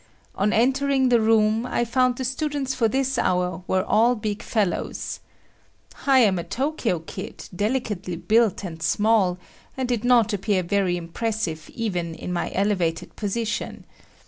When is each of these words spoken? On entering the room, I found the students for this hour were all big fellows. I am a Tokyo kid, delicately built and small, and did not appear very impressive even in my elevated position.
On 0.33 0.51
entering 0.51 1.09
the 1.09 1.21
room, 1.21 1.63
I 1.63 1.85
found 1.85 2.15
the 2.17 2.25
students 2.25 2.73
for 2.73 2.87
this 2.87 3.19
hour 3.19 3.61
were 3.67 3.83
all 3.83 4.15
big 4.15 4.41
fellows. 4.41 5.19
I 6.07 6.17
am 6.21 6.39
a 6.39 6.43
Tokyo 6.43 6.97
kid, 7.01 7.47
delicately 7.55 8.15
built 8.15 8.63
and 8.63 8.81
small, 8.81 9.37
and 9.77 9.87
did 9.87 10.03
not 10.03 10.33
appear 10.33 10.63
very 10.63 10.97
impressive 10.97 11.69
even 11.75 12.15
in 12.15 12.33
my 12.33 12.49
elevated 12.55 13.15
position. 13.15 13.85